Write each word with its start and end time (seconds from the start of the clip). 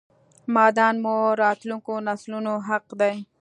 معادن 0.53 0.95
مو 1.03 1.15
راتلونکو 1.41 1.93
نسلونو 2.07 2.53
حق 2.67 2.87
دی 2.99 3.15